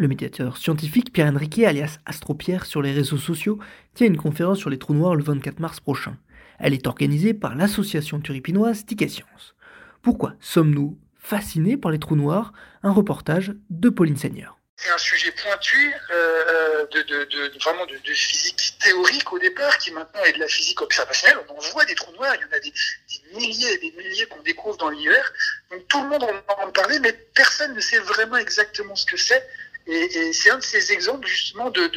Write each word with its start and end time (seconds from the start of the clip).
Le 0.00 0.06
médiateur 0.06 0.58
scientifique 0.58 1.12
Pierre 1.12 1.26
Henriquet, 1.26 1.66
alias 1.66 1.98
Astropierre 2.06 2.66
sur 2.66 2.80
les 2.82 2.92
réseaux 2.92 3.16
sociaux, 3.16 3.58
tient 3.94 4.06
une 4.06 4.16
conférence 4.16 4.58
sur 4.58 4.70
les 4.70 4.78
trous 4.78 4.94
noirs 4.94 5.16
le 5.16 5.24
24 5.24 5.58
mars 5.58 5.80
prochain. 5.80 6.16
Elle 6.60 6.72
est 6.72 6.86
organisée 6.86 7.34
par 7.34 7.56
l'association 7.56 8.20
turipinoise 8.20 8.86
Ticket 8.86 9.08
Science. 9.08 9.56
Pourquoi 10.00 10.34
sommes-nous 10.38 10.96
fascinés 11.16 11.76
par 11.76 11.90
les 11.90 11.98
trous 11.98 12.14
noirs? 12.14 12.52
Un 12.84 12.92
reportage 12.92 13.54
de 13.70 13.88
Pauline 13.88 14.16
Seigneur. 14.16 14.56
C'est 14.76 14.90
un 14.90 14.98
sujet 14.98 15.32
pointu, 15.32 15.92
euh, 16.12 16.86
de, 16.92 17.58
vraiment 17.64 17.84
de, 17.86 18.12
physique 18.12 18.78
théorique 18.80 19.32
au 19.32 19.40
départ, 19.40 19.76
qui 19.78 19.90
maintenant 19.90 20.22
est 20.22 20.34
de 20.34 20.38
la 20.38 20.46
physique 20.46 20.80
observationnelle. 20.80 21.38
On 21.48 21.54
en 21.54 21.70
voit 21.72 21.84
des 21.84 21.96
trous 21.96 22.12
noirs, 22.12 22.36
il 22.36 22.42
y 22.42 22.44
en 22.44 22.56
a 22.56 22.60
des, 22.60 22.70
des 22.70 23.36
milliers 23.36 23.72
et 23.72 23.78
des 23.78 23.90
milliers 23.96 24.26
qu'on 24.26 24.42
découvre 24.42 24.76
dans 24.76 24.90
l'univers. 24.90 25.32
Donc 25.72 25.88
tout 25.88 26.00
le 26.00 26.08
monde 26.08 26.22
en 26.22 26.28
entend 26.28 26.70
parler, 26.70 27.00
mais 27.00 27.12
personne 27.34 27.74
ne 27.74 27.80
sait 27.80 27.98
vraiment 27.98 28.36
exactement 28.36 28.94
ce 28.94 29.04
que 29.04 29.16
c'est. 29.16 29.44
Et, 29.88 30.32
c'est 30.32 30.50
un 30.50 30.58
de 30.58 30.62
ces 30.62 30.92
exemples 30.92 31.26
justement 31.26 31.70
de, 31.70 31.90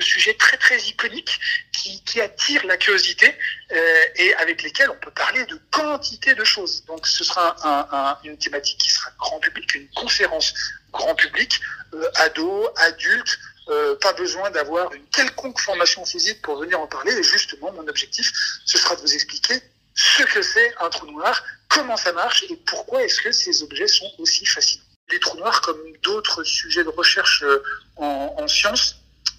sujets 0.00 0.34
très 0.34 0.58
très 0.58 0.78
iconiques 0.82 1.40
qui, 1.72 2.20
attirent 2.20 2.64
la 2.64 2.78
curiosité 2.78 3.34
euh, 3.72 4.04
et 4.16 4.32
avec 4.36 4.62
lesquels 4.62 4.88
on 4.90 4.96
peut 4.96 5.10
parler 5.10 5.44
de 5.44 5.60
quantité 5.70 6.34
de 6.34 6.44
choses. 6.44 6.82
Donc 6.86 7.06
ce 7.06 7.24
sera 7.24 7.54
un, 7.62 7.88
un, 7.94 8.18
une 8.24 8.38
thématique 8.38 8.78
qui 8.78 8.90
sera 8.90 9.10
grand 9.18 9.38
public, 9.38 9.74
une 9.74 9.88
conférence 9.90 10.54
grand 10.92 11.14
public, 11.14 11.60
euh, 11.92 12.10
ados, 12.14 12.70
adultes, 12.76 13.38
euh, 13.68 13.96
pas 13.96 14.12
besoin 14.12 14.50
d'avoir 14.50 14.92
une 14.92 15.06
quelconque 15.08 15.60
formation 15.60 16.04
physique 16.04 16.40
pour 16.42 16.58
venir 16.58 16.80
en 16.80 16.86
parler. 16.86 17.12
Et 17.12 17.22
justement, 17.22 17.72
mon 17.72 17.86
objectif, 17.88 18.32
ce 18.64 18.78
sera 18.78 18.96
de 18.96 19.00
vous 19.00 19.14
expliquer 19.14 19.60
ce 19.94 20.22
que 20.22 20.42
c'est 20.42 20.74
un 20.78 20.88
trou 20.88 21.10
noir, 21.10 21.42
comment 21.68 21.96
ça 21.96 22.12
marche 22.12 22.44
et 22.48 22.56
pourquoi 22.66 23.02
est-ce 23.02 23.20
que 23.20 23.32
ces 23.32 23.62
objets 23.62 23.88
sont 23.88 24.10
aussi 24.18 24.44
fascinants. 24.46 24.84
Les 25.10 25.20
trous 25.20 25.38
noirs, 25.38 25.60
comme 25.60 25.80
d'autres 26.02 26.42
sujets 26.42 26.82
de 26.82 26.88
recherche 26.88 27.42
euh, 27.44 27.62
en, 27.96 28.34
en 28.38 28.48
sciences, 28.48 28.96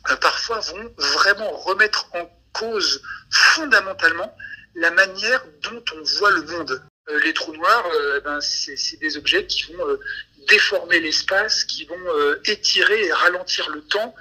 euh, 0.09 0.15
parfois 0.15 0.59
vont 0.59 0.93
vraiment 0.97 1.51
remettre 1.51 2.07
en 2.13 2.31
cause 2.53 3.01
fondamentalement 3.31 4.35
la 4.75 4.91
manière 4.91 5.43
dont 5.63 5.83
on 5.95 6.03
voit 6.19 6.31
le 6.31 6.43
monde. 6.43 6.81
Euh, 7.09 7.19
les 7.19 7.33
trous 7.33 7.53
noirs, 7.53 7.85
ben, 8.23 8.39
c'est 8.41 8.99
des 8.99 9.17
objets 9.17 9.45
qui 9.45 9.73
vont 9.73 9.99
déformer 10.47 10.99
l'espace, 10.99 11.65
qui 11.65 11.85
vont 11.85 11.99
étirer 12.45 13.05
et 13.05 13.11
ralentir 13.11 13.69
le 13.69 13.81
temps. 13.81 14.15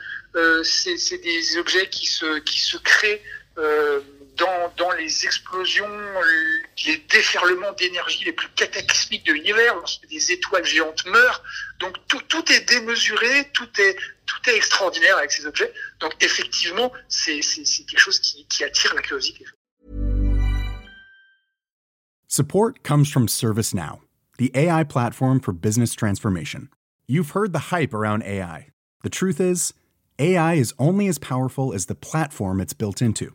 C'est 0.65 1.19
des 1.19 1.57
objets 1.57 1.89
qui 1.89 2.07
se, 2.07 2.77
créent 2.79 3.23
dans, 4.37 4.93
les 4.93 5.25
explosions, 5.25 5.89
les 6.87 6.97
déferlements 7.11 7.73
d'énergie 7.73 8.25
les 8.25 8.33
plus 8.33 8.49
cataclysmiques 8.51 9.27
de 9.27 9.33
l'univers, 9.33 9.75
lorsque 9.75 10.07
des 10.09 10.33
étoiles 10.33 10.65
géantes 10.65 11.05
meurent. 11.07 11.43
Donc 11.81 11.97
tout, 12.09 12.21
tout 12.29 12.53
est 12.53 12.69
démesuré, 12.69 13.51
tout 13.53 13.69
est, 13.79 13.97
tout 14.27 14.51
est 14.51 14.57
extraordinaire 14.57 15.17
avec 15.19 15.33
ces 15.33 15.47
objets. 15.47 15.73
Donc 16.01 16.13
effectivement, 16.21 16.93
c'est 17.09 17.41
quelque 17.41 17.99
chose 17.99 18.21
qui, 18.21 18.47
qui 18.47 18.65
attire 18.65 18.95
la 18.95 19.03
curiosité. 19.03 19.45
Support 22.29 22.83
comes 22.83 23.07
from 23.07 23.29
ServiceNow. 23.29 24.01
the 24.39 24.51
AI 24.55 24.85
platform 24.85 25.41
for 25.41 25.53
business 25.53 25.95
transformation. 25.95 26.69
You've 27.09 27.31
heard 27.31 27.53
the 27.53 27.71
hype 27.71 27.95
around 27.95 28.23
AI. 28.25 28.69
The 29.03 29.11
truth 29.11 29.41
is, 29.41 29.73
AI 30.19 30.55
is 30.55 30.75
only 30.79 31.09
as 31.09 31.19
powerful 31.19 31.73
as 31.73 31.87
the 31.87 31.95
platform 31.95 32.61
it's 32.61 32.73
built 32.73 33.01
into. 33.01 33.35